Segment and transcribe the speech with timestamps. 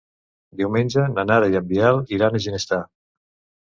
[0.61, 2.85] Diumenge na Nara i en Biel iran a Ginestar.